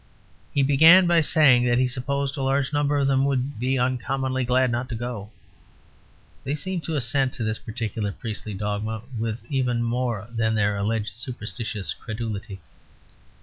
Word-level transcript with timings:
He 0.51 0.63
began 0.63 1.05
by 1.05 1.21
saying 1.21 1.65
that 1.67 1.77
he 1.77 1.85
supposed 1.87 2.35
a 2.35 2.41
large 2.41 2.73
number 2.73 2.97
of 2.97 3.05
them 3.05 3.23
would 3.25 3.59
be 3.59 3.77
uncommonly 3.77 4.43
glad 4.43 4.71
not 4.71 4.89
to 4.89 4.95
go. 4.95 5.29
They 6.43 6.55
seemed 6.55 6.83
to 6.85 6.95
assent 6.95 7.33
to 7.33 7.43
this 7.43 7.59
particular 7.59 8.11
priestly 8.11 8.55
dogma 8.55 9.03
with 9.19 9.43
even 9.47 9.83
more 9.83 10.27
than 10.31 10.55
their 10.55 10.75
alleged 10.75 11.13
superstitious 11.13 11.93
credulity. 11.93 12.61